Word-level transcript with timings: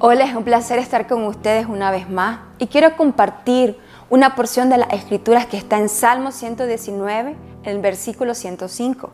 Hola, 0.00 0.26
es 0.26 0.36
un 0.36 0.44
placer 0.44 0.78
estar 0.78 1.08
con 1.08 1.24
ustedes 1.24 1.66
una 1.66 1.90
vez 1.90 2.08
más 2.08 2.38
y 2.58 2.68
quiero 2.68 2.96
compartir 2.96 3.76
una 4.10 4.36
porción 4.36 4.70
de 4.70 4.76
las 4.76 4.92
escrituras 4.92 5.46
que 5.46 5.56
está 5.56 5.76
en 5.76 5.88
Salmo 5.88 6.30
119, 6.30 7.34
en 7.64 7.68
el 7.68 7.80
versículo 7.80 8.36
105. 8.36 9.10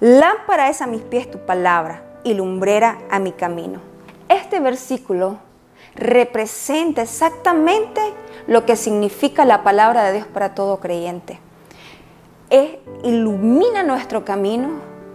Lámpara 0.00 0.68
es 0.68 0.82
a 0.82 0.88
mis 0.88 1.02
pies 1.02 1.30
tu 1.30 1.38
palabra 1.38 2.02
y 2.24 2.34
lumbrera 2.34 2.98
a 3.08 3.20
mi 3.20 3.30
camino. 3.30 3.78
Este 4.28 4.58
versículo 4.58 5.38
representa 5.94 7.02
exactamente 7.02 8.00
lo 8.48 8.66
que 8.66 8.74
significa 8.74 9.44
la 9.44 9.62
palabra 9.62 10.02
de 10.02 10.14
Dios 10.14 10.26
para 10.26 10.56
todo 10.56 10.80
creyente. 10.80 11.38
Es, 12.50 12.78
ilumina 13.04 13.84
nuestro 13.84 14.24
camino, 14.24 14.70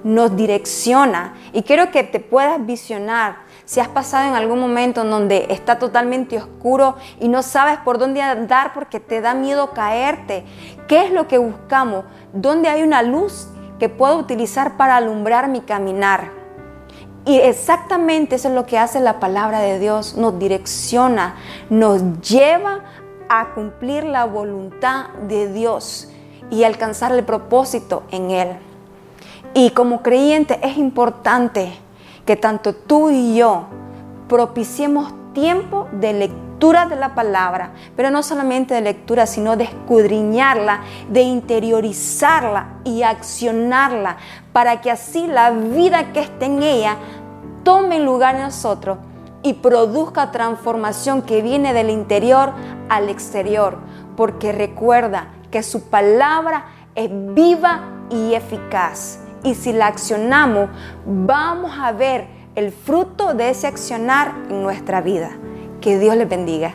nos 0.05 0.35
direcciona 0.35 1.33
y 1.51 1.63
quiero 1.63 1.89
que 1.89 2.03
te 2.03 2.19
puedas 2.19 2.63
visionar 2.63 3.37
si 3.65 3.79
has 3.79 3.87
pasado 3.87 4.29
en 4.29 4.35
algún 4.35 4.59
momento 4.59 5.01
en 5.01 5.09
donde 5.09 5.47
está 5.49 5.79
totalmente 5.79 6.37
oscuro 6.37 6.95
y 7.19 7.27
no 7.27 7.41
sabes 7.41 7.79
por 7.79 7.97
dónde 7.97 8.21
andar 8.21 8.71
porque 8.75 8.99
te 8.99 9.19
da 9.19 9.33
miedo 9.33 9.71
caerte. 9.71 10.45
¿Qué 10.87 11.05
es 11.05 11.11
lo 11.11 11.27
que 11.27 11.39
buscamos? 11.39 12.05
¿Dónde 12.33 12.69
hay 12.69 12.83
una 12.83 13.01
luz 13.01 13.47
que 13.79 13.89
puedo 13.89 14.17
utilizar 14.17 14.77
para 14.77 14.95
alumbrar 14.95 15.47
mi 15.47 15.61
caminar? 15.61 16.29
Y 17.25 17.39
exactamente 17.39 18.35
eso 18.35 18.49
es 18.49 18.53
lo 18.53 18.67
que 18.67 18.77
hace 18.77 18.99
la 18.99 19.19
palabra 19.19 19.59
de 19.59 19.79
Dios. 19.79 20.15
Nos 20.15 20.37
direcciona, 20.37 21.33
nos 21.71 22.21
lleva 22.21 22.83
a 23.27 23.55
cumplir 23.55 24.03
la 24.03 24.25
voluntad 24.25 25.07
de 25.27 25.51
Dios 25.51 26.09
y 26.51 26.63
alcanzar 26.63 27.11
el 27.11 27.23
propósito 27.23 28.03
en 28.11 28.29
Él. 28.29 28.57
Y 29.57 29.69
como 29.69 30.01
creyente 30.01 30.59
es 30.61 30.77
importante 30.77 31.71
que 32.25 32.35
tanto 32.35 32.75
tú 32.75 33.09
y 33.09 33.37
yo 33.37 33.67
propiciemos 34.27 35.13
tiempo 35.31 35.87
de 35.93 36.11
lectura 36.11 36.87
de 36.87 36.97
la 36.97 37.15
palabra, 37.15 37.71
pero 37.95 38.11
no 38.11 38.21
solamente 38.21 38.73
de 38.73 38.81
lectura, 38.81 39.25
sino 39.25 39.55
de 39.55 39.63
escudriñarla, 39.63 40.81
de 41.09 41.21
interiorizarla 41.21 42.79
y 42.83 43.03
accionarla, 43.03 44.17
para 44.51 44.81
que 44.81 44.91
así 44.91 45.25
la 45.25 45.51
vida 45.51 46.11
que 46.11 46.19
esté 46.19 46.47
en 46.47 46.61
ella 46.61 46.97
tome 47.63 48.01
lugar 48.01 48.35
en 48.35 48.41
nosotros 48.41 48.97
y 49.41 49.53
produzca 49.53 50.31
transformación 50.31 51.21
que 51.21 51.41
viene 51.41 51.73
del 51.73 51.91
interior 51.91 52.51
al 52.89 53.07
exterior, 53.07 53.77
porque 54.17 54.51
recuerda 54.51 55.29
que 55.49 55.63
su 55.63 55.89
palabra 55.89 56.65
es 56.93 57.09
viva 57.09 58.07
y 58.09 58.33
eficaz 58.33 59.21
y 59.45 59.53
si 59.53 59.71
la 59.71 59.87
accionamos, 59.87 60.69
vamos 61.05 61.71
a 61.79 61.91
ver 61.91 62.25
el 62.55 62.71
fruto 62.71 63.33
de 63.33 63.51
ese 63.51 63.67
accionar 63.67 64.33
en 64.49 64.63
nuestra 64.63 65.01
vida. 65.01 65.31
Que 65.81 65.99
Dios 65.99 66.17
les 66.17 66.27
bendiga. 66.27 66.73